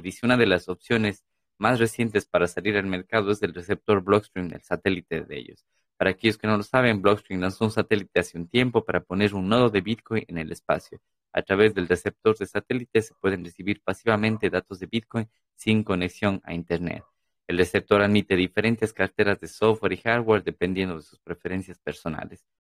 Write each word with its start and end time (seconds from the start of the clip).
dice 0.00 0.26
una 0.26 0.36
de 0.36 0.46
las 0.46 0.68
opciones 0.68 1.24
más 1.58 1.78
recientes 1.78 2.26
para 2.26 2.46
salir 2.46 2.76
al 2.76 2.86
mercado 2.86 3.30
es 3.30 3.42
el 3.42 3.54
receptor 3.54 4.02
Blockstream, 4.02 4.50
el 4.52 4.62
satélite 4.62 5.22
de 5.22 5.38
ellos. 5.38 5.64
Para 5.98 6.10
aquellos 6.10 6.38
que 6.38 6.46
no 6.46 6.56
lo 6.56 6.62
saben, 6.62 7.02
Blockstream 7.02 7.42
lanzó 7.42 7.66
un 7.66 7.70
satélite 7.70 8.20
hace 8.20 8.38
un 8.38 8.48
tiempo 8.48 8.84
para 8.84 9.00
poner 9.00 9.34
un 9.34 9.48
nodo 9.48 9.68
de 9.68 9.82
Bitcoin 9.82 10.24
en 10.28 10.38
el 10.38 10.50
espacio. 10.50 10.98
A 11.32 11.42
través 11.42 11.74
del 11.74 11.86
receptor 11.86 12.36
de 12.38 12.46
satélite 12.46 13.02
se 13.02 13.14
pueden 13.20 13.44
recibir 13.44 13.82
pasivamente 13.82 14.48
datos 14.48 14.80
de 14.80 14.86
Bitcoin 14.86 15.28
sin 15.54 15.84
conexión 15.84 16.40
a 16.44 16.54
Internet. 16.54 17.04
El 17.46 17.58
receptor 17.58 18.00
admite 18.00 18.36
diferentes 18.36 18.92
carteras 18.92 19.38
de 19.40 19.48
software 19.48 19.92
y 19.92 19.98
hardware 19.98 20.42
dependiendo 20.42 20.96
de 20.96 21.02
sus 21.02 21.18
preferencias 21.18 21.78
personales. 21.78 22.46